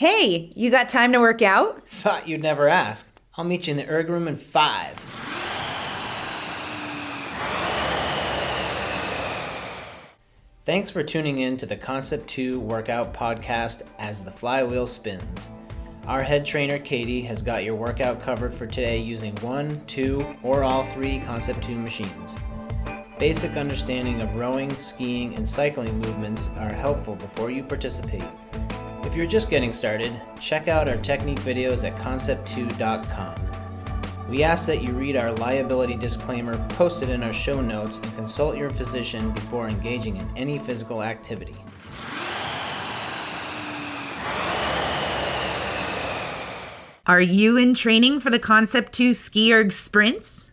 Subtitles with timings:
[0.00, 1.86] Hey, you got time to work out?
[1.86, 3.20] Thought you'd never ask.
[3.36, 4.96] I'll meet you in the erg room in five.
[10.64, 15.50] Thanks for tuning in to the Concept 2 workout podcast as the flywheel spins.
[16.06, 20.64] Our head trainer Katie has got your workout covered for today using one, two, or
[20.64, 22.38] all three Concept 2 machines.
[23.18, 28.24] Basic understanding of rowing, skiing, and cycling movements are helpful before you participate.
[29.02, 33.34] If you're just getting started, check out our technique videos at concept2.com.
[34.28, 38.56] We ask that you read our liability disclaimer posted in our show notes and consult
[38.56, 41.56] your physician before engaging in any physical activity.
[47.06, 50.52] Are you in training for the Concept 2 Ski Erg sprints?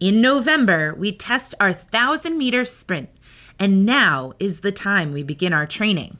[0.00, 3.10] In November, we test our 1,000 meter sprint,
[3.58, 6.16] and now is the time we begin our training.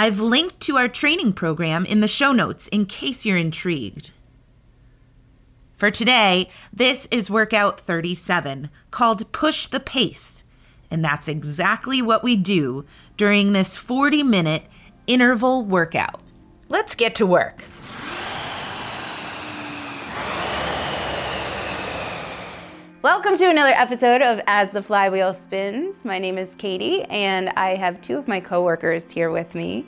[0.00, 4.12] I've linked to our training program in the show notes in case you're intrigued.
[5.74, 10.44] For today, this is workout 37 called Push the Pace,
[10.88, 12.84] and that's exactly what we do
[13.16, 14.62] during this 40 minute
[15.08, 16.20] interval workout.
[16.68, 17.64] Let's get to work.
[23.10, 26.04] Welcome to another episode of As the Flywheel Spins.
[26.04, 29.86] My name is Katie, and I have two of my coworkers here with me.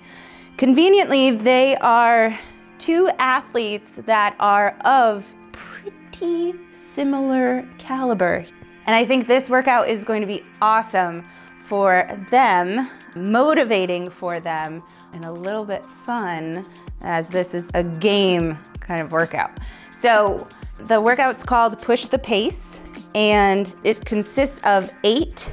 [0.56, 2.40] Conveniently, they are
[2.78, 8.46] two athletes that are of pretty similar caliber.
[8.86, 11.22] And I think this workout is going to be awesome
[11.58, 14.82] for them, motivating for them,
[15.12, 16.64] and a little bit fun
[17.02, 19.60] as this is a game kind of workout.
[19.90, 20.48] So,
[20.78, 22.79] the workout's called Push the Pace
[23.14, 25.50] and it consists of eight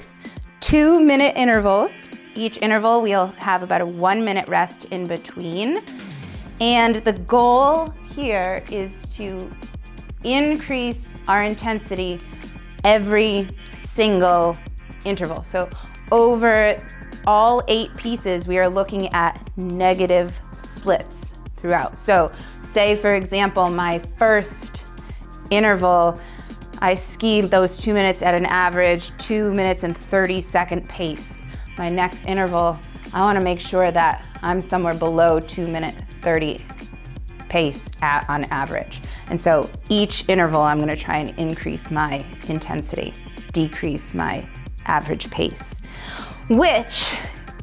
[0.60, 2.08] two minute intervals.
[2.36, 5.82] Each interval, we'll have about a one minute rest in between.
[6.60, 9.52] And the goal here is to
[10.24, 12.20] increase our intensity
[12.84, 14.58] every single
[15.06, 15.44] interval.
[15.44, 15.70] So,
[16.12, 16.82] over
[17.26, 21.98] all eight pieces, we are looking at negative splits throughout.
[21.98, 22.32] So,
[22.62, 24.86] say for example, my first
[25.50, 26.20] interval
[26.80, 31.42] I ski those two minutes at an average two minutes and 30 second pace.
[31.78, 32.80] My next interval,
[33.14, 36.64] I wanna make sure that I'm somewhere below two minute 30
[37.50, 39.02] pace at, on average.
[39.28, 43.14] And so each interval, I'm gonna try and increase my intensity,
[43.54, 44.48] decrease my
[44.86, 45.82] average pace,
[46.50, 47.12] which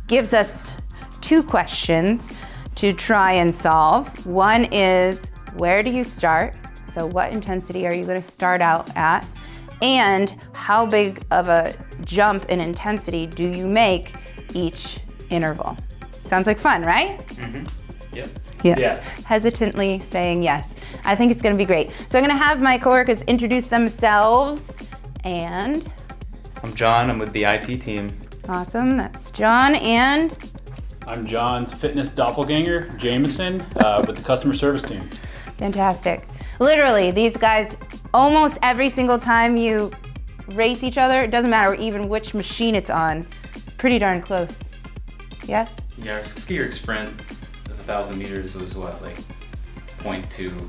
[0.08, 0.74] gives us
[1.20, 2.32] two questions
[2.74, 4.26] to try and solve.
[4.26, 6.56] One is, where do you start?
[6.94, 9.26] So, what intensity are you going to start out at?
[9.82, 11.74] And how big of a
[12.04, 14.14] jump in intensity do you make
[14.54, 15.76] each interval?
[16.22, 17.18] Sounds like fun, right?
[17.26, 17.66] Mm-hmm.
[18.14, 18.28] Yep.
[18.62, 18.78] Yes.
[18.78, 19.24] Yes.
[19.24, 20.76] Hesitantly saying yes.
[21.04, 21.90] I think it's going to be great.
[22.06, 24.80] So, I'm going to have my coworkers introduce themselves.
[25.24, 25.92] And
[26.62, 27.10] I'm John.
[27.10, 28.16] I'm with the IT team.
[28.48, 29.74] awesome, that's John.
[29.74, 30.38] And
[31.08, 35.02] I'm John's fitness doppelganger, Jameson, uh, with the customer service team.
[35.56, 36.28] Fantastic.
[36.58, 37.76] Literally, these guys,
[38.12, 39.90] almost every single time you
[40.52, 43.26] race each other, it doesn't matter even which machine it's on,
[43.78, 44.70] pretty darn close.
[45.46, 45.80] Yes?
[45.98, 47.16] Yeah, our SkiErg sprint,
[47.64, 49.18] the 1,000 meters was what, like
[49.98, 50.68] 0.2.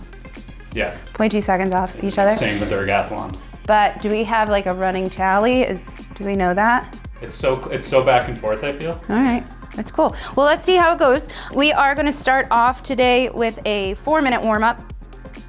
[0.73, 2.35] Yeah, 0.2 seconds off each other.
[2.35, 3.37] same with the ergathlon.
[3.65, 5.61] But do we have like a running tally?
[5.61, 5.83] Is
[6.15, 6.97] do we know that?
[7.21, 8.63] It's so it's so back and forth.
[8.63, 8.91] I feel.
[9.09, 9.43] All right.
[9.75, 10.15] That's cool.
[10.35, 11.27] Well, let's see how it goes.
[11.53, 14.93] We are going to start off today with a four minute warm up.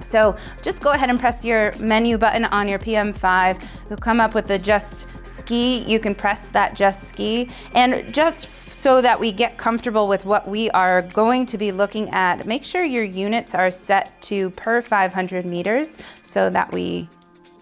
[0.06, 3.62] So just go ahead and press your menu button on your PM5.
[3.90, 5.78] You'll come up with the just ski.
[5.82, 7.50] You can press that just ski.
[7.74, 12.08] And just so that we get comfortable with what we are going to be looking
[12.10, 17.08] at, make sure your units are set to per 500 meters so that we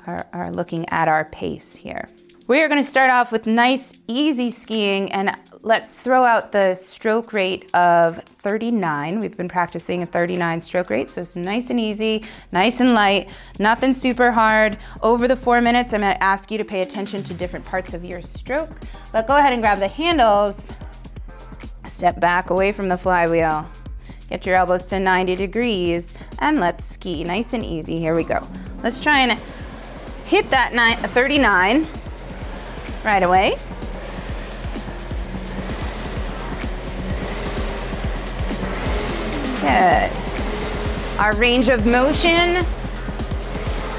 [0.06, 2.09] are, are looking at our pace here.
[2.47, 6.75] We are going to start off with nice, easy skiing, and let's throw out the
[6.75, 9.19] stroke rate of 39.
[9.19, 13.31] We've been practicing a 39 stroke rate, so it's nice and easy, nice and light,
[13.58, 14.76] nothing super hard.
[15.02, 17.94] Over the four minutes, I'm going to ask you to pay attention to different parts
[17.94, 18.69] of your stroke,
[19.11, 20.70] but go ahead and grab the handles,
[21.87, 23.67] step back away from the flywheel.
[24.29, 27.25] Get your elbows to 90 degrees and let's ski.
[27.25, 27.97] Nice and easy.
[27.97, 28.40] Here we go.
[28.82, 29.40] Let's try and
[30.26, 31.87] hit that nine, 39
[33.05, 33.56] right away.
[39.61, 40.11] Good.
[41.19, 42.65] Our range of motion,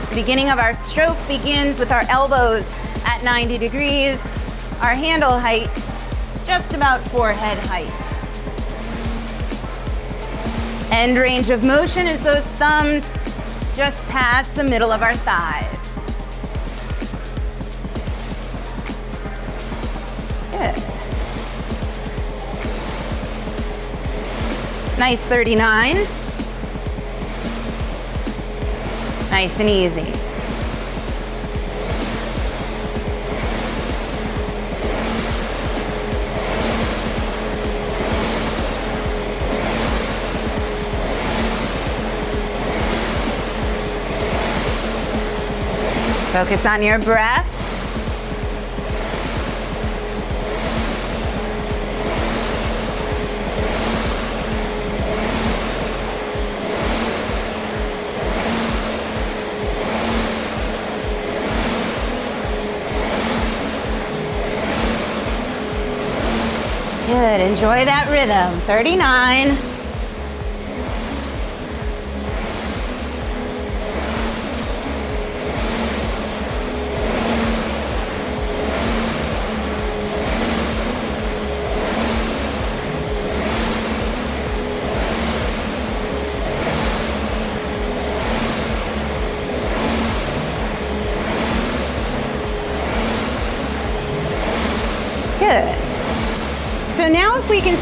[0.09, 2.65] the beginning of our stroke begins with our elbows
[3.05, 4.19] at 90 degrees,
[4.81, 5.69] our handle height
[6.45, 7.91] just about forehead height.
[10.91, 13.11] End range of motion is those thumbs
[13.75, 15.84] just past the middle of our thighs.
[24.97, 25.95] Nice 39.
[29.29, 30.11] Nice and easy.
[46.31, 47.54] Focus on your breath.
[67.35, 68.57] Good, enjoy that rhythm.
[68.61, 69.74] 39.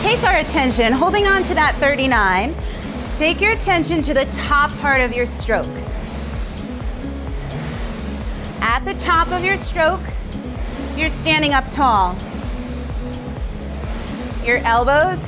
[0.04, 2.54] Take our attention, holding on to that 39,
[3.16, 5.66] take your attention to the top part of your stroke.
[8.60, 10.02] At the top of your stroke,
[10.98, 12.18] you're standing up tall.
[14.44, 15.26] Your elbows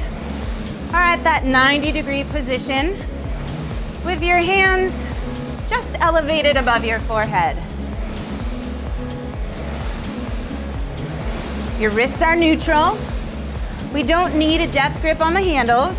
[0.91, 2.97] are at that 90 degree position
[4.03, 4.91] with your hands
[5.69, 7.55] just elevated above your forehead.
[11.79, 12.97] Your wrists are neutral.
[13.95, 15.95] We don't need a death grip on the handles.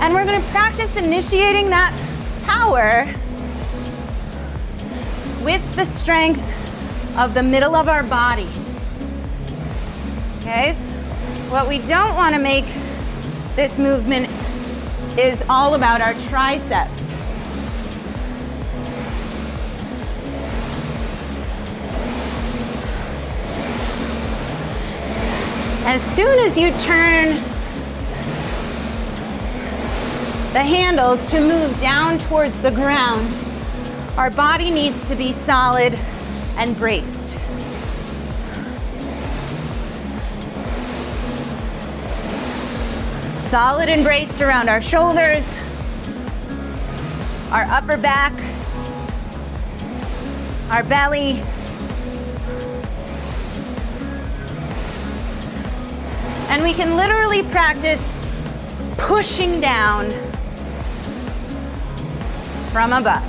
[0.00, 1.94] And we're gonna practice initiating that
[2.42, 3.04] power
[5.44, 6.42] with the strength
[7.16, 8.48] of the middle of our body.
[10.40, 10.72] Okay?
[11.48, 12.66] What we don't wanna make
[13.54, 14.28] this movement
[15.16, 17.09] is all about our triceps.
[25.92, 27.34] As soon as you turn
[30.52, 33.28] the handles to move down towards the ground,
[34.16, 35.98] our body needs to be solid
[36.58, 37.36] and braced.
[43.36, 45.44] Solid and braced around our shoulders,
[47.50, 48.32] our upper back,
[50.70, 51.42] our belly,
[56.50, 58.02] And we can literally practice
[58.98, 60.10] pushing down
[62.72, 63.22] from above.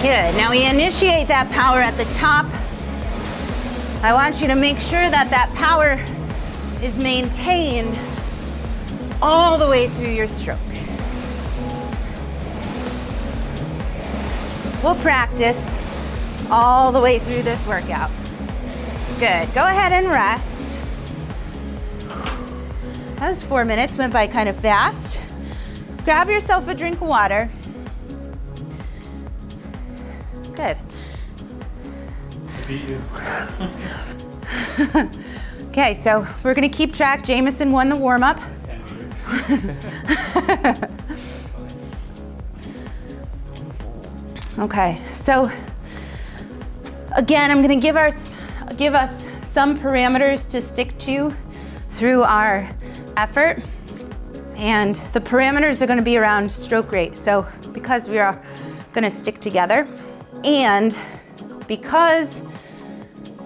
[0.00, 0.34] Good.
[0.36, 2.46] Now we initiate that power at the top.
[4.02, 5.98] I want you to make sure that that power
[6.82, 7.98] is maintained
[9.22, 10.58] all the way through your stroke.
[14.84, 15.56] We'll practice
[16.50, 18.10] all the way through this workout.
[19.18, 19.50] Good.
[19.54, 20.76] Go ahead and rest.
[23.16, 25.18] That was four minutes, went by kind of fast.
[26.04, 27.50] Grab yourself a drink of water.
[30.54, 30.76] Good.
[32.68, 33.00] Beat you.
[35.70, 37.24] Okay, so we're gonna keep track.
[37.24, 38.40] Jameson won the warm up.
[44.56, 45.50] Okay, so
[47.16, 48.36] again, I'm gonna give us,
[48.76, 51.34] give us some parameters to stick to
[51.90, 52.70] through our
[53.16, 53.60] effort.
[54.54, 57.16] And the parameters are gonna be around stroke rate.
[57.16, 58.40] So because we are
[58.92, 59.88] gonna stick together
[60.44, 60.96] and
[61.66, 62.40] because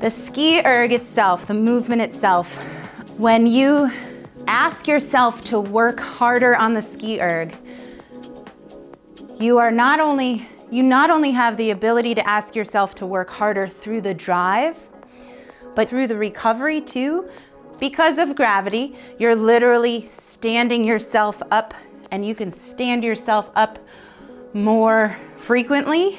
[0.00, 2.62] the ski erg itself, the movement itself,
[3.16, 3.90] when you
[4.46, 7.56] ask yourself to work harder on the ski erg,
[9.40, 13.30] you are not only you not only have the ability to ask yourself to work
[13.30, 14.76] harder through the drive,
[15.74, 17.28] but through the recovery too.
[17.80, 21.74] Because of gravity, you're literally standing yourself up,
[22.10, 23.78] and you can stand yourself up
[24.52, 26.18] more frequently.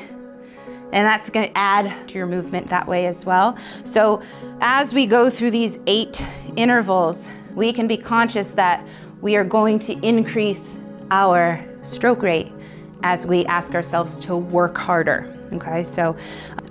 [0.92, 3.58] And that's going to add to your movement that way as well.
[3.84, 4.22] So,
[4.62, 6.26] as we go through these eight
[6.56, 8.88] intervals, we can be conscious that
[9.22, 10.80] we are going to increase
[11.12, 12.52] our stroke rate
[13.04, 15.34] as we ask ourselves to work harder.
[15.54, 16.16] Okay, so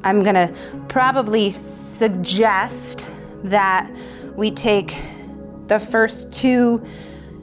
[0.04, 0.52] I'm gonna
[0.88, 3.08] probably suggest
[3.44, 3.90] that
[4.36, 4.96] we take
[5.66, 6.84] the first two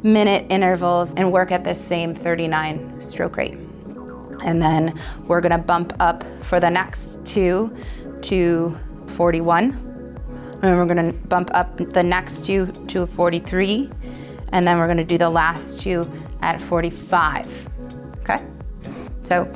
[0.04, 3.58] minute intervals and work at the same 39 stroke rate.
[4.44, 7.76] And then we're gonna bump up for the next two
[8.22, 8.78] to
[9.08, 9.82] 41.
[10.62, 13.90] And we're gonna bump up the next two to 43.
[14.52, 16.10] And then we're gonna do the last two
[16.42, 17.70] at 45.
[18.20, 18.42] Okay?
[19.26, 19.52] So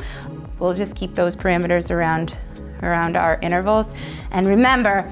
[0.60, 2.36] we'll just keep those parameters around
[2.82, 3.94] around our intervals.
[4.32, 5.12] And remember,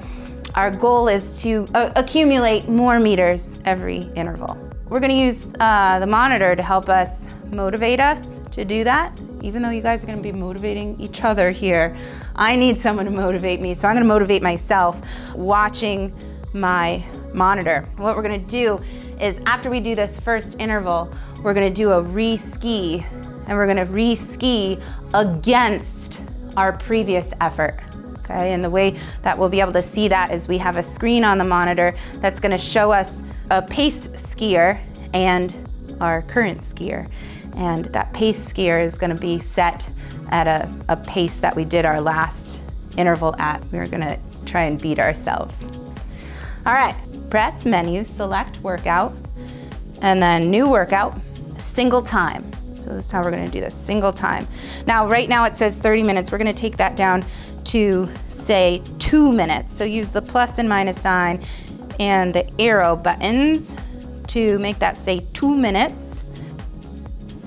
[0.54, 4.58] our goal is to uh, accumulate more meters every interval.
[4.88, 9.60] We're gonna use uh, the monitor to help us motivate us to do that, even
[9.60, 11.94] though you guys are gonna be motivating each other here.
[12.36, 14.98] I need someone to motivate me, so I'm gonna motivate myself
[15.34, 16.14] watching
[16.54, 17.86] my monitor.
[17.98, 18.80] What we're gonna do
[19.20, 21.12] is after we do this first interval,
[21.42, 23.04] we're gonna do a re-ski
[23.48, 24.78] and we're gonna re-ski
[25.14, 26.20] against
[26.56, 27.80] our previous effort.
[28.18, 30.82] Okay, and the way that we'll be able to see that is we have a
[30.82, 34.80] screen on the monitor that's gonna show us a pace skier
[35.14, 35.56] and
[36.00, 37.08] our current skier.
[37.54, 39.88] And that pace skier is gonna be set
[40.30, 42.60] at a, a pace that we did our last
[42.98, 43.64] interval at.
[43.72, 45.68] We're gonna try and beat ourselves.
[46.66, 46.94] All right,
[47.30, 49.14] press menu, select workout,
[50.02, 51.18] and then new workout,
[51.56, 52.44] single time.
[52.88, 54.48] So this is how we're gonna do this, single time.
[54.86, 56.32] Now, right now it says 30 minutes.
[56.32, 57.22] We're gonna take that down
[57.64, 59.76] to say two minutes.
[59.76, 61.44] So use the plus and minus sign
[62.00, 63.76] and the arrow buttons
[64.28, 66.24] to make that say two minutes.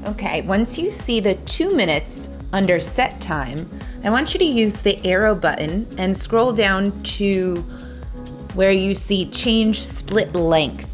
[0.05, 3.67] Okay, once you see the two minutes under set time,
[4.03, 7.61] I want you to use the arrow button and scroll down to
[8.53, 10.90] where you see change split length.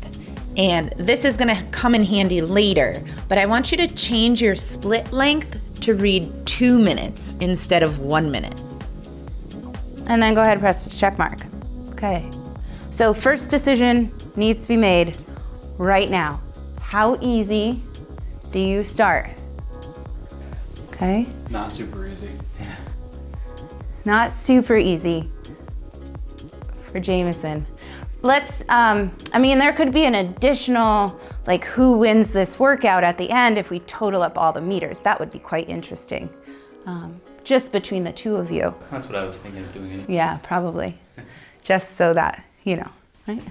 [0.57, 4.55] And this is gonna come in handy later, but I want you to change your
[4.55, 8.59] split length to read two minutes instead of one minute.
[10.07, 11.39] And then go ahead and press the check mark.
[11.91, 12.29] Okay.
[12.89, 15.15] So first decision needs to be made
[15.77, 16.41] right now.
[16.79, 17.81] How easy
[18.51, 19.29] do you start?
[20.89, 21.27] Okay.
[21.51, 22.31] Not super easy.
[24.05, 25.29] Not super easy
[26.83, 27.67] for Jameson.
[28.27, 33.17] Let's, um, I mean, there could be an additional, like, who wins this workout at
[33.17, 34.99] the end if we total up all the meters.
[34.99, 36.29] That would be quite interesting.
[36.85, 38.75] Um, just between the two of you.
[38.91, 40.03] That's what I was thinking of doing.
[40.09, 40.99] Yeah, probably.
[41.63, 42.89] Just so that, you know,
[43.29, 43.41] right?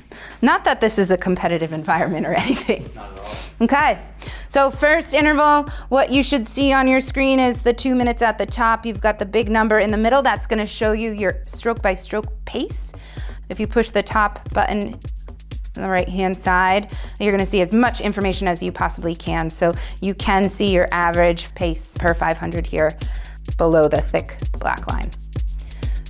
[0.42, 2.90] Not that this is a competitive environment or anything.
[2.94, 3.34] Not at all.
[3.62, 3.98] Okay,
[4.48, 8.36] so first interval, what you should see on your screen is the two minutes at
[8.36, 8.84] the top.
[8.84, 10.20] You've got the big number in the middle.
[10.20, 12.92] That's gonna show you your stroke by stroke pace.
[13.48, 14.94] If you push the top button
[15.76, 19.50] on the right hand side, you're gonna see as much information as you possibly can.
[19.50, 22.90] So you can see your average pace per 500 here
[23.56, 25.10] below the thick black line.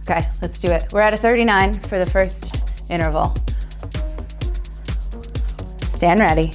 [0.09, 0.93] Okay, let's do it.
[0.93, 3.35] We're at a 39 for the first interval.
[5.89, 6.53] Stand ready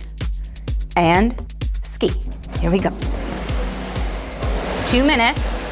[0.95, 1.35] and
[1.83, 2.11] ski.
[2.59, 2.91] Here we go.
[4.87, 5.65] Two minutes,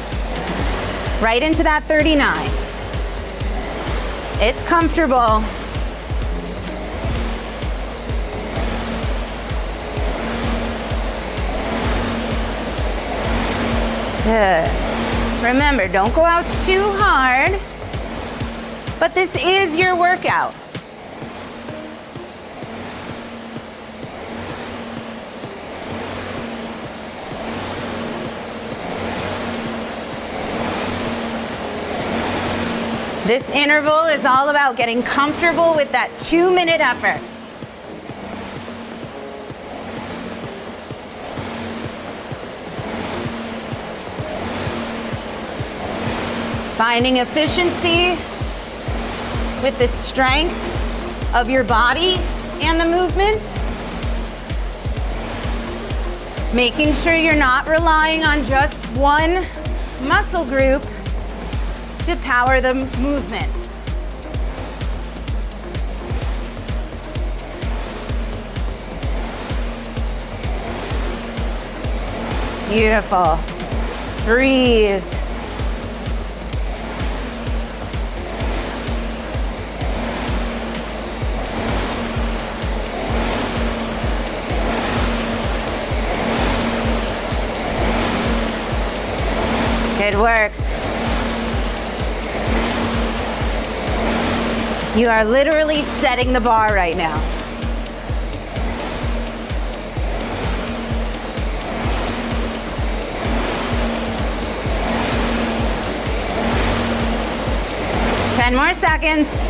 [1.22, 2.69] right into that 39.
[4.42, 5.44] It's comfortable.
[14.24, 14.70] Good.
[15.42, 17.52] Remember, don't go out too hard,
[18.98, 20.54] but this is your workout.
[33.30, 37.20] This interval is all about getting comfortable with that two minute effort.
[46.76, 48.18] Finding efficiency
[49.62, 52.16] with the strength of your body
[52.62, 53.40] and the movement.
[56.52, 59.46] Making sure you're not relying on just one
[60.02, 60.84] muscle group
[62.10, 63.52] to power the movement.
[72.68, 73.38] Beautiful.
[74.24, 75.04] Breathe.
[89.96, 90.59] Good work.
[95.00, 97.16] You are literally setting the bar right now.
[108.36, 109.48] Ten more seconds.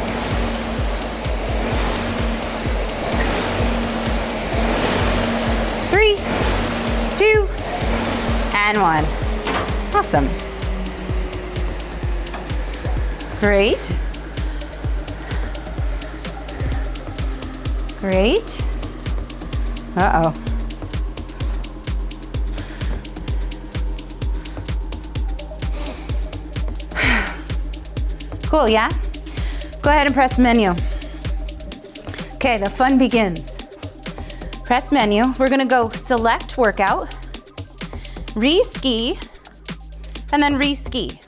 [5.90, 6.14] Three,
[7.16, 7.48] two,
[8.54, 9.04] and one.
[9.96, 10.28] Awesome.
[13.40, 13.99] Great.
[18.00, 18.62] Great.
[19.96, 20.34] Uh oh.
[28.46, 28.90] Cool, yeah?
[29.82, 30.74] Go ahead and press menu.
[32.34, 33.58] Okay, the fun begins.
[34.64, 35.32] Press menu.
[35.38, 37.14] We're gonna go select workout,
[38.34, 39.18] re-ski,
[40.32, 41.20] and then re-ski.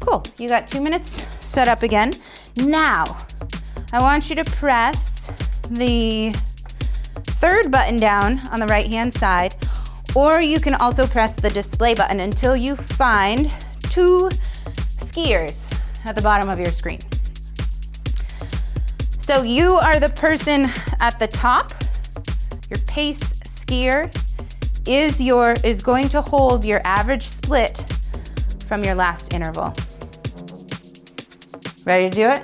[0.00, 2.14] Cool, you got two minutes set up again.
[2.56, 3.18] Now,
[3.92, 5.07] I want you to press
[5.70, 6.32] the
[7.40, 9.54] third button down on the right hand side,
[10.14, 13.52] or you can also press the display button until you find
[13.84, 14.28] two
[14.96, 15.72] skiers
[16.04, 17.00] at the bottom of your screen.
[19.18, 20.70] So you are the person
[21.00, 21.72] at the top.
[22.70, 24.10] Your pace skier
[24.88, 27.84] is your is going to hold your average split
[28.66, 29.74] from your last interval.
[31.84, 32.42] Ready to do it?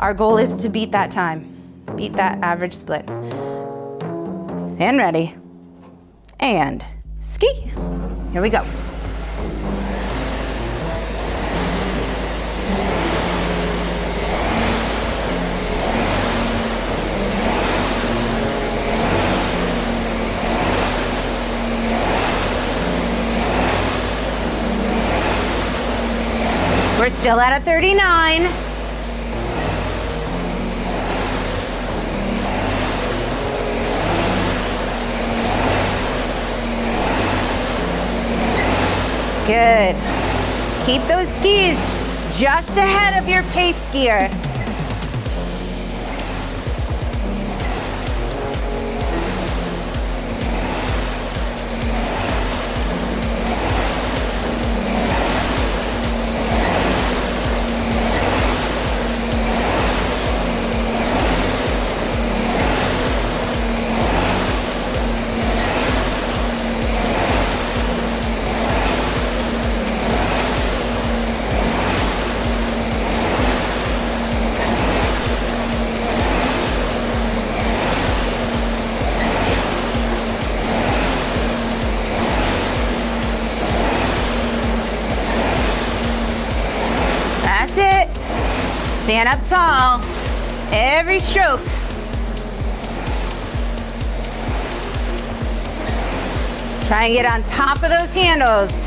[0.00, 1.53] Our goal is to beat that time.
[2.04, 3.08] Beat that average split.
[4.78, 5.34] And ready.
[6.38, 6.84] And
[7.22, 7.50] ski.
[8.30, 8.62] Here we go.
[27.00, 28.73] We're still at a 39.
[39.46, 39.94] Good.
[40.86, 41.76] Keep those skis
[42.38, 44.53] just ahead of your pace skier.
[89.14, 90.00] Stand up tall.
[90.72, 91.60] Every stroke.
[96.88, 98.83] Try and get on top of those handles.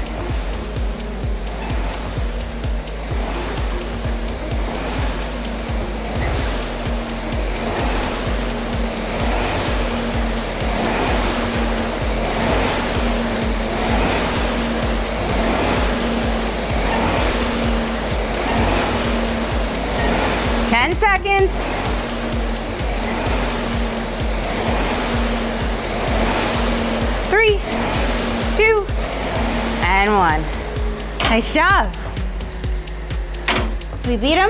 [31.38, 31.96] Nice job.
[34.08, 34.50] We beat him?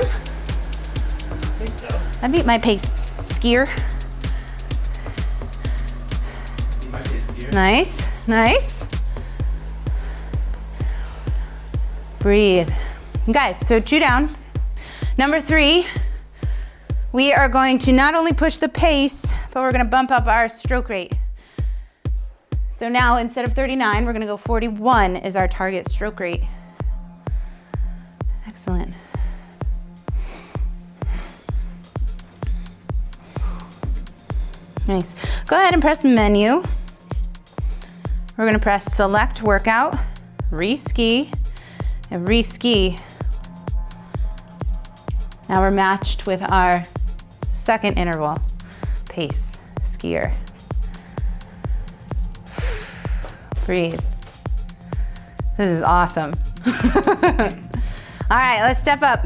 [2.22, 2.86] I beat my pace
[3.24, 3.68] skier.
[7.52, 8.82] Nice, nice.
[12.20, 12.70] Breathe.
[13.28, 14.34] Okay, so two down.
[15.18, 15.84] Number three,
[17.12, 20.48] we are going to not only push the pace, but we're gonna bump up our
[20.48, 21.12] stroke rate.
[22.70, 26.44] So now instead of 39, we're gonna go 41 is our target stroke rate.
[28.58, 28.92] Excellent.
[34.88, 35.14] Nice.
[35.46, 36.64] Go ahead and press menu.
[38.36, 39.94] We're gonna press select workout,
[40.50, 41.30] re-ski,
[42.10, 42.98] and re-ski.
[45.48, 46.82] Now we're matched with our
[47.52, 48.38] second interval
[49.08, 50.34] pace skier.
[53.66, 54.00] Breathe.
[55.56, 56.34] This is awesome.
[58.30, 59.24] All right, let's step up.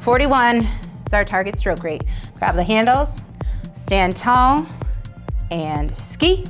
[0.00, 0.66] 41
[1.06, 2.02] is our target stroke rate.
[2.34, 3.22] Grab the handles,
[3.74, 4.66] stand tall,
[5.50, 6.44] and ski.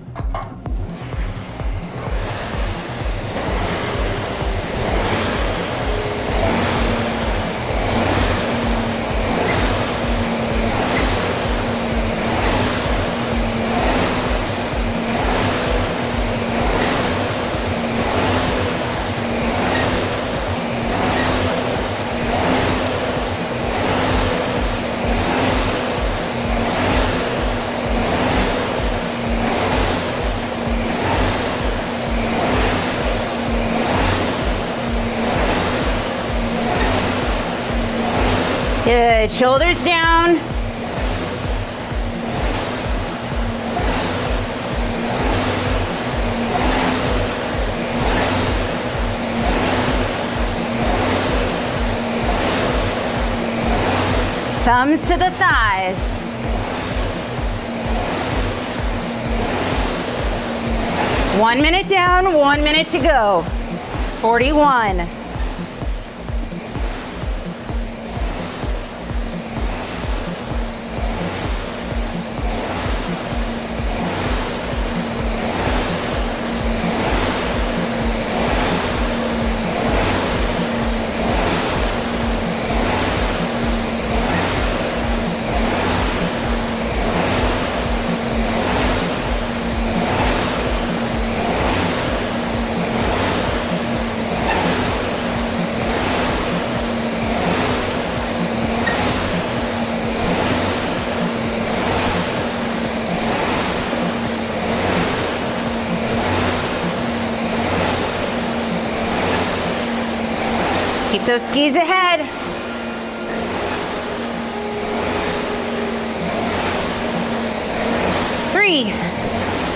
[39.33, 40.37] Shoulders down.
[54.65, 56.19] Thumbs to the thighs.
[61.41, 63.43] One minute down, one minute to go.
[64.21, 65.22] 41.
[111.33, 112.21] Those skis ahead.
[118.53, 118.93] Three,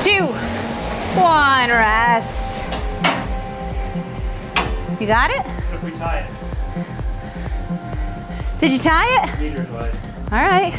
[0.03, 0.27] two,
[1.19, 2.62] one, rest.
[5.01, 5.47] You got it?
[5.73, 6.29] If we tie it,
[8.61, 9.40] Did you tie it?
[9.40, 9.71] meters.
[9.71, 10.75] All right.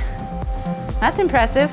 [1.00, 1.72] That's impressive.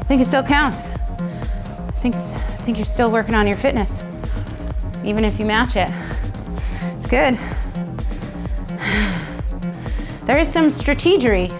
[0.00, 0.90] I think it still counts.
[0.90, 2.18] I think, I
[2.64, 4.02] think you're still working on your fitness,
[5.04, 5.90] even if you match it.
[6.96, 7.38] It's good.
[10.26, 11.50] There is some strategery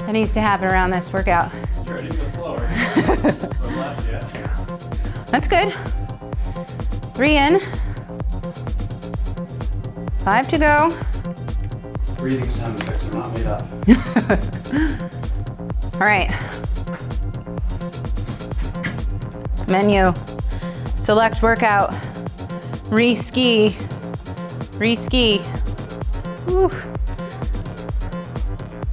[0.00, 1.50] that needs to happen around this workout.
[1.86, 2.56] Sure, I need to go slower.
[2.56, 4.20] or less, yeah.
[5.28, 5.72] That's good.
[7.14, 7.60] Three in.
[10.24, 10.90] Five to go.
[12.18, 13.62] Breathing sound effects are not made up.
[15.94, 16.30] All right.
[19.68, 20.12] Menu.
[20.96, 21.94] Select workout.
[22.90, 23.76] Re-ski.
[24.74, 25.40] Re-ski.
[26.48, 26.68] Woo.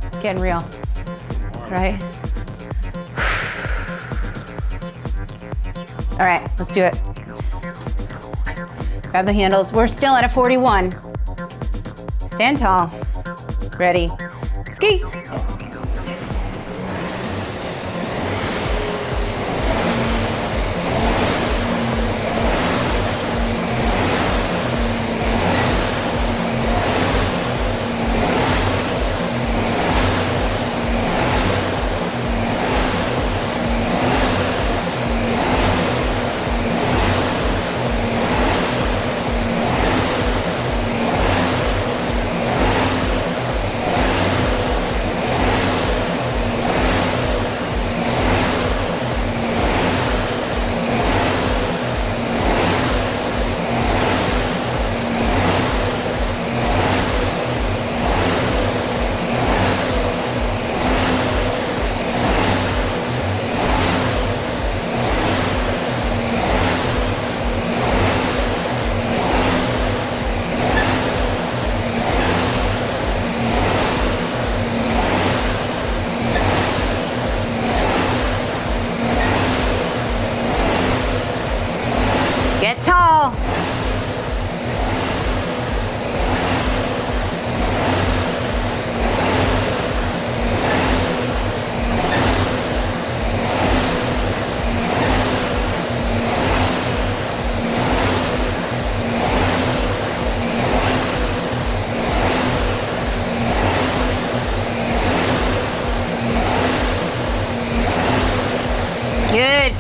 [0.03, 0.63] It's getting real.
[1.69, 2.01] Right?
[6.11, 6.93] All right, let's do it.
[9.09, 9.73] Grab the handles.
[9.73, 10.91] We're still at a 41.
[12.27, 12.91] Stand tall.
[13.79, 14.11] Ready.
[14.69, 15.01] Ski.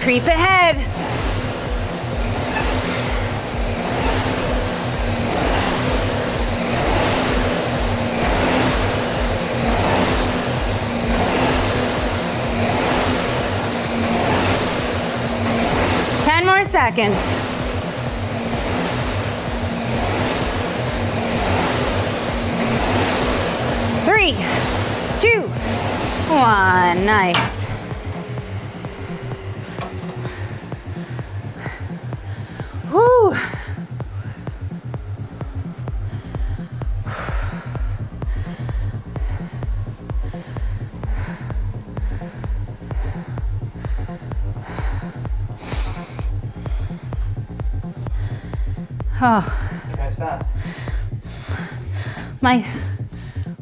[0.07, 0.77] Creep ahead.
[16.23, 17.17] Ten more seconds.
[24.05, 24.37] Three,
[25.19, 25.41] two,
[26.29, 27.05] one.
[27.05, 27.56] Nice.
[49.19, 49.81] Oh.
[49.89, 50.47] You guys fast.
[52.41, 52.65] My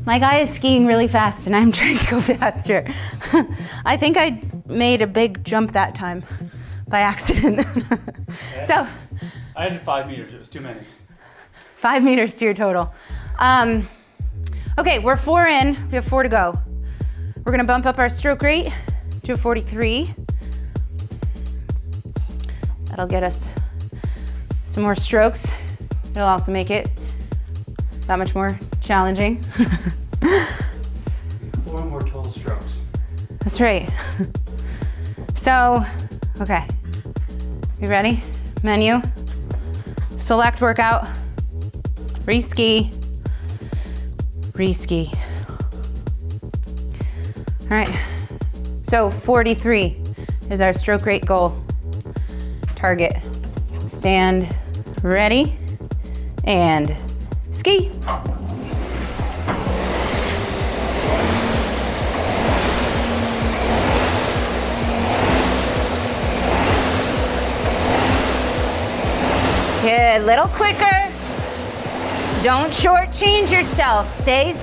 [0.06, 2.86] my guy is skiing really fast and I'm trying to go faster.
[3.86, 6.24] I think I made a big jump that time
[6.88, 7.66] by accident.
[8.66, 8.86] so
[9.56, 10.34] I had five meters.
[10.34, 10.82] It was too many.
[11.78, 12.94] five meters to your total.
[13.40, 13.88] Um,
[14.78, 15.78] okay, we're four in.
[15.90, 16.60] We have four to go.
[17.46, 18.74] We're gonna bump up our stroke rate
[19.24, 20.14] to a 43.
[22.90, 23.50] That'll get us
[24.76, 25.50] some more strokes.
[26.12, 26.92] It'll also make it
[28.08, 29.42] that much more challenging.
[31.66, 32.82] Four more total strokes.
[33.40, 33.90] That's right.
[35.34, 35.82] So,
[36.42, 36.68] okay.
[37.80, 38.22] You ready?
[38.64, 39.02] Menu.
[40.18, 41.06] Select workout.
[42.26, 42.94] Reski.
[44.58, 45.18] Reski.
[47.62, 47.98] All right.
[48.84, 50.02] So 43
[50.50, 51.58] is our stroke rate goal.
[52.76, 53.16] Target.
[53.80, 54.54] Stand
[55.06, 55.56] ready
[56.46, 56.96] and
[57.52, 57.92] ski.
[69.84, 71.12] Good, little quicker.
[72.44, 74.20] Don't shortchange yourself.
[74.20, 74.56] Stay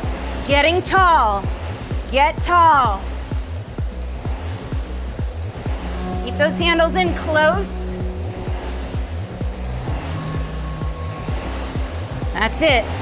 [0.48, 1.44] getting tall.
[2.10, 3.00] Get tall.
[6.24, 7.81] Keep those handles in close.
[12.42, 13.01] That's it.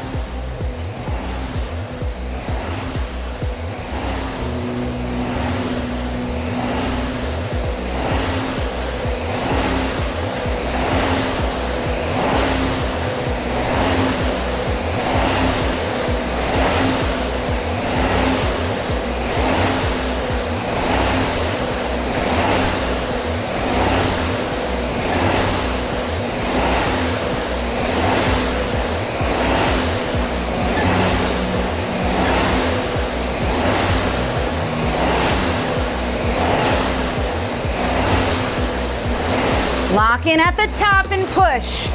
[40.20, 41.88] Lock in at the top and push.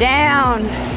[0.00, 0.87] Down.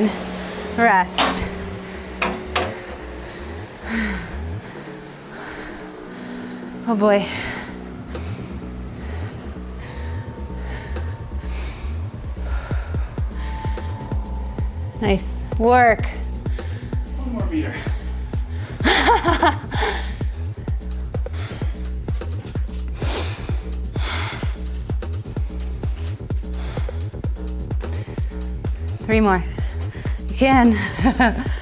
[0.00, 0.10] One.
[0.76, 1.44] Rest.
[6.86, 7.26] Oh boy.
[15.00, 16.04] Nice work.
[16.06, 17.74] One more meter.
[29.06, 29.42] Three more.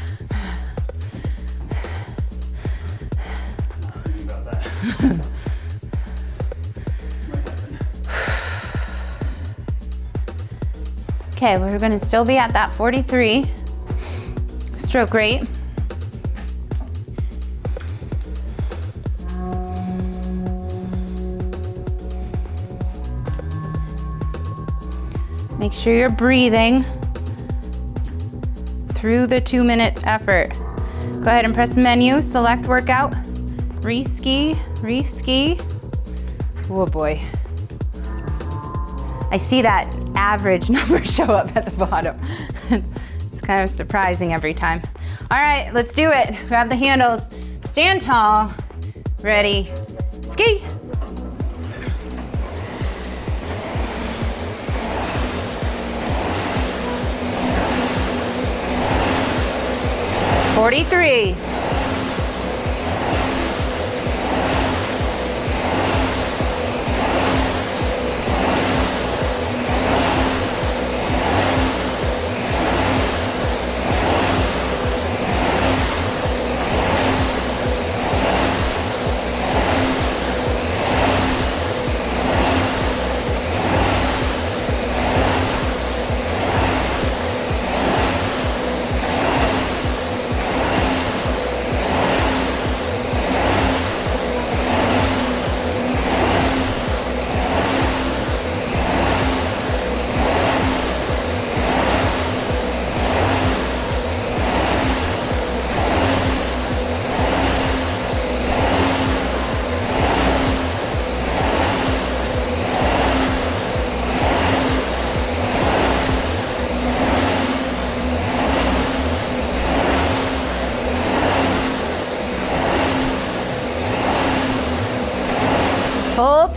[11.42, 13.44] Okay, we're gonna still be at that 43
[14.76, 15.42] stroke rate.
[25.58, 26.85] Make sure you're breathing
[29.02, 30.50] through the two minute effort.
[30.54, 33.12] Go ahead and press menu, select workout,
[33.82, 35.58] re-ski, re-ski.
[36.70, 37.20] Oh boy.
[39.32, 42.16] I see that average number show up at the bottom.
[43.32, 44.80] it's kind of surprising every time.
[45.32, 46.36] All right, let's do it.
[46.46, 47.28] Grab the handles,
[47.64, 48.54] stand tall,
[49.20, 49.68] ready,
[60.72, 61.51] 43.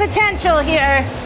[0.06, 1.25] Potential here.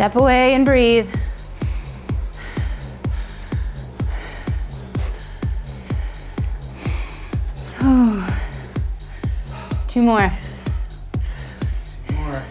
[0.00, 1.06] Step away and breathe.
[9.88, 10.32] Two more.
[12.14, 12.42] More.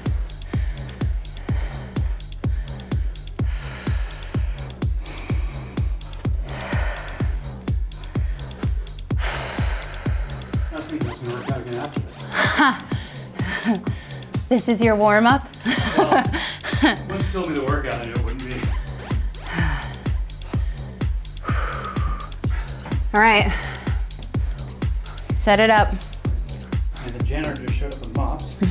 [10.69, 12.27] That's me just gonna work out again after this.
[14.49, 15.47] This is your warm up.
[16.81, 18.53] Once you told me to work out, I knew it wouldn't be.
[23.13, 23.51] All right.
[25.29, 25.89] Set it up.
[25.89, 28.55] And the janitor just showed up with mops.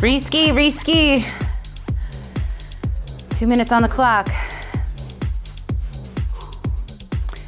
[0.00, 1.22] Reski, reski.
[3.36, 4.30] Two minutes on the clock.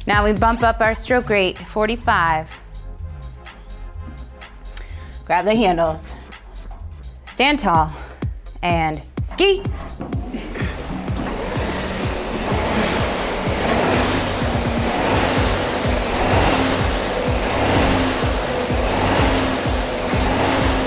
[0.05, 2.52] Now we bump up our stroke rate, 45.
[5.25, 6.13] Grab the handles.
[7.25, 7.91] Stand tall
[8.61, 9.63] and ski.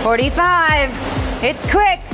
[0.03, 0.91] Forty-five.
[1.43, 2.06] It's quick.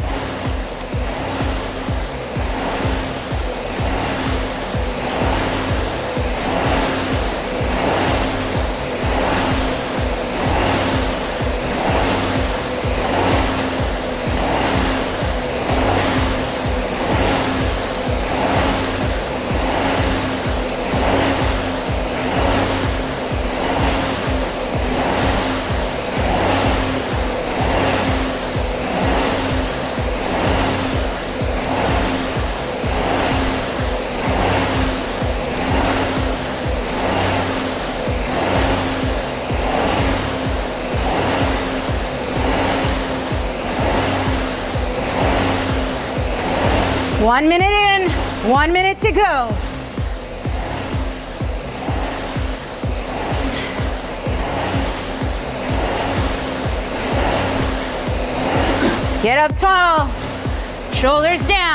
[47.33, 48.11] One minute in,
[48.51, 49.49] one minute to go.
[59.23, 60.11] Get up tall,
[60.93, 61.72] shoulders down.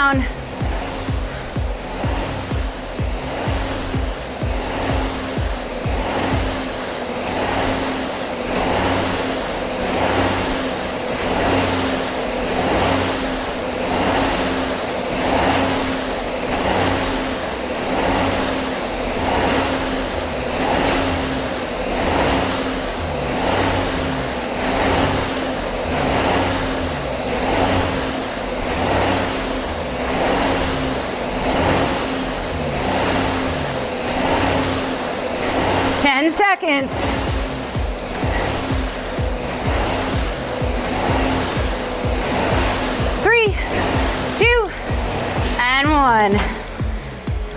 [46.28, 46.39] One.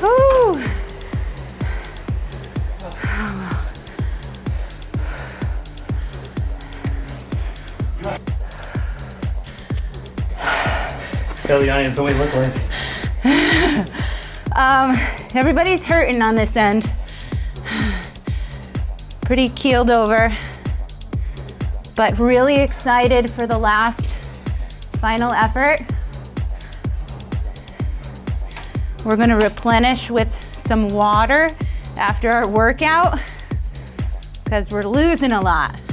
[0.00, 0.64] Whew.
[11.46, 12.54] Tell the audience what we look like.
[14.56, 14.96] Um,
[15.34, 16.90] everybody's hurting on this end.
[19.22, 20.36] Pretty keeled over,
[21.96, 24.16] but really excited for the last
[25.00, 25.80] final effort.
[29.04, 31.48] We're gonna replenish with some water
[31.96, 33.18] after our workout
[34.44, 35.80] because we're losing a lot.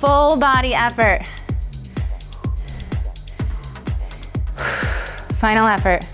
[0.00, 1.26] Full body effort.
[5.38, 6.04] Final effort.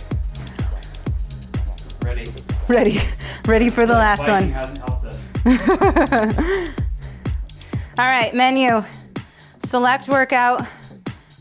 [2.03, 2.27] Ready.
[2.69, 3.01] Ready.
[3.47, 4.51] Ready for the last one.
[4.51, 5.29] hasn't helped us.
[7.99, 8.83] All right, menu.
[9.65, 10.67] select workout,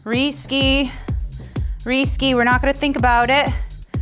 [0.03, 0.91] re-ski,
[1.85, 2.35] re-ski.
[2.35, 3.47] We're not gonna think about it.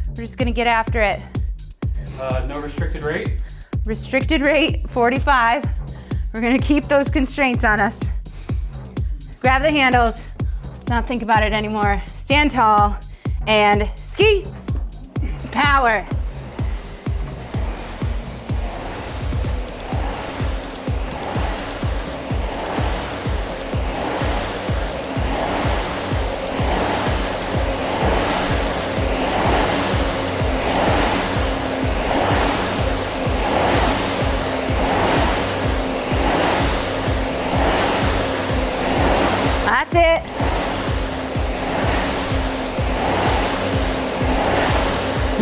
[0.09, 1.27] We're just gonna get after it.
[2.19, 3.41] Uh, no restricted rate.
[3.86, 5.63] Restricted rate, 45.
[6.34, 7.99] We're gonna keep those constraints on us.
[9.39, 10.36] Grab the handles.
[10.63, 12.01] Let's not think about it anymore.
[12.05, 12.97] Stand tall
[13.47, 14.43] and ski.
[15.51, 16.05] Power.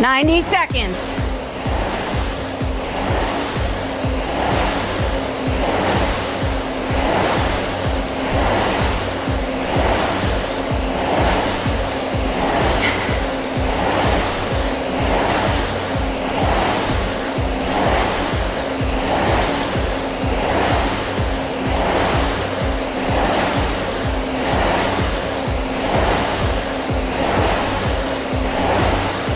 [0.08, 1.18] 90 seconds.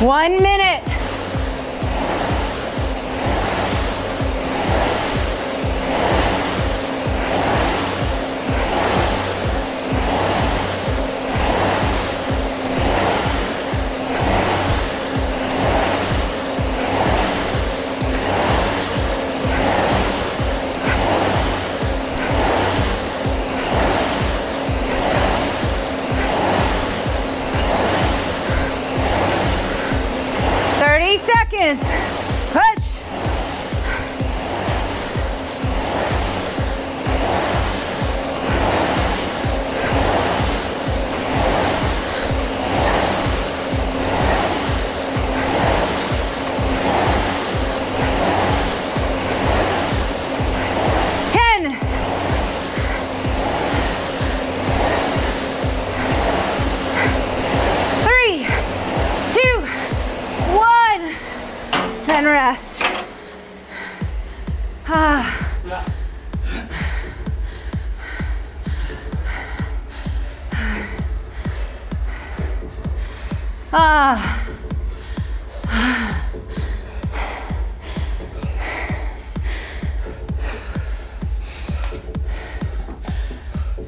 [0.02, 0.51] One minute.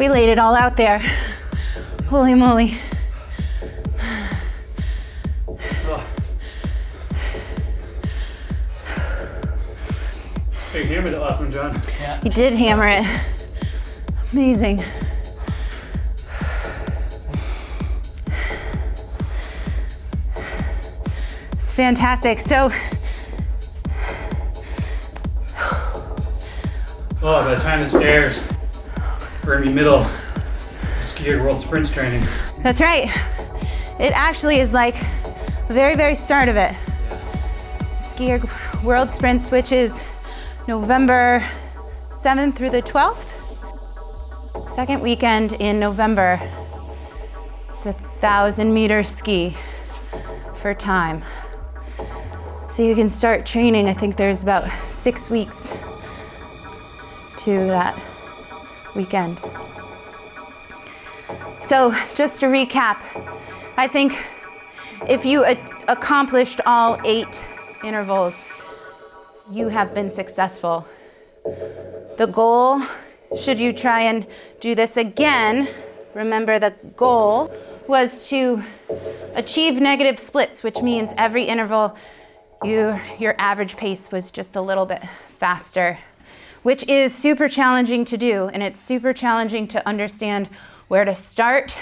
[0.05, 0.99] We laid it all out there.
[2.09, 2.77] Holy moly.
[10.69, 11.81] So you hammered it last one, John.
[11.99, 12.21] Yeah.
[12.23, 13.07] You did hammer it.
[14.31, 14.85] Amazing.
[21.53, 22.41] It's fantastic.
[22.41, 22.71] So,
[27.23, 28.39] Oh, by the time this airs,
[29.45, 30.05] gonna middle
[31.03, 32.27] SkiErg world sprints training.
[32.63, 33.09] that's right.
[34.01, 34.97] It actually is like
[35.69, 36.75] the very, very start of it.
[38.01, 40.03] SkiErg World Sprints, which is
[40.67, 41.45] November
[42.11, 43.27] 7th through the 12th.
[44.69, 46.41] Second weekend in November.
[47.75, 49.57] It's a thousand meter ski
[50.57, 51.23] for time.
[52.71, 53.89] So you can start training.
[53.89, 55.71] I think there's about six weeks
[57.37, 58.01] to that
[58.95, 59.41] weekend.
[61.61, 63.01] So, just to recap,
[63.77, 64.17] I think
[65.09, 67.45] if you a- accomplished all eight
[67.83, 68.51] intervals,
[69.51, 70.87] you have been successful.
[72.17, 72.83] The goal,
[73.39, 74.27] should you try and
[74.61, 75.69] do this again,
[76.15, 77.53] remember the goal
[77.87, 78.63] was to
[79.35, 81.97] achieve negative splits, which means every interval
[82.63, 85.03] you, your average pace was just a little bit
[85.39, 85.99] faster,
[86.65, 88.49] which is super challenging to do.
[88.49, 90.49] And it's super challenging to understand
[90.89, 91.77] where to start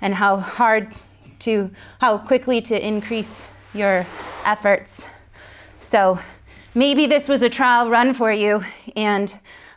[0.00, 0.92] and how hard
[1.40, 1.70] to,
[2.00, 4.06] how quickly to increase your
[4.44, 5.06] efforts.
[5.80, 6.18] So
[6.74, 8.62] maybe this was a trial run for you
[8.96, 9.32] and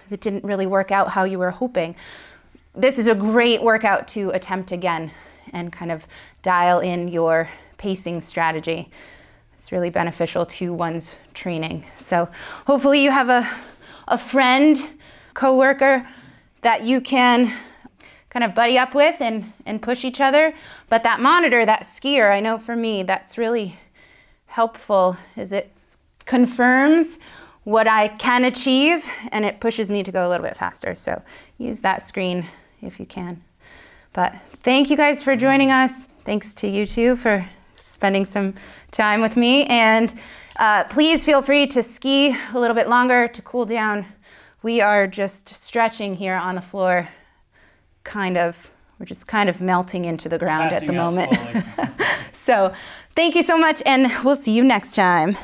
[0.09, 1.95] it didn't really work out how you were hoping.
[2.75, 5.11] This is a great workout to attempt again
[5.53, 6.07] and kind of
[6.41, 8.89] dial in your pacing strategy.
[9.53, 11.85] It's really beneficial to one's training.
[11.97, 12.29] So
[12.65, 13.49] hopefully you have a,
[14.07, 14.77] a friend,
[15.33, 16.07] coworker
[16.61, 17.53] that you can
[18.29, 20.53] kind of buddy up with and, and push each other.
[20.89, 23.77] But that monitor, that SkiErg, I know for me, that's really
[24.47, 25.71] helpful is it
[26.25, 27.19] confirms
[27.63, 30.95] what I can achieve and it pushes me to go a little bit faster.
[30.95, 31.21] So
[31.57, 32.45] use that screen
[32.81, 33.43] if you can.
[34.13, 36.07] But thank you guys for joining us.
[36.25, 38.53] Thanks to you too for spending some
[38.91, 39.65] time with me.
[39.65, 40.13] And
[40.57, 44.05] uh, please feel free to ski a little bit longer to cool down.
[44.63, 47.07] We are just stretching here on the floor,
[48.03, 48.71] kind of.
[48.99, 51.31] We're just kind of melting into the ground at the moment.
[52.33, 52.73] so,
[53.15, 55.37] thank you so much, and we'll see you next time.